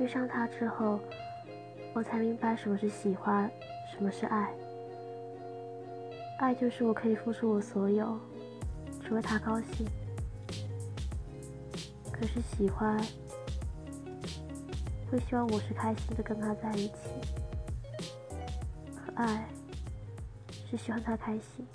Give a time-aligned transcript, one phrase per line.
[0.00, 0.98] 遇上他之后，
[1.92, 3.50] 我才明白什么是喜欢，
[3.92, 4.50] 什么是爱。
[6.38, 8.18] 爱就是我可以付出我所有，
[9.02, 9.86] 只为他高兴。
[12.10, 12.98] 可是喜欢
[15.10, 16.94] 会希望我是开心的，跟他在一起。
[19.16, 19.46] 爱
[20.70, 21.66] 是希望他开心。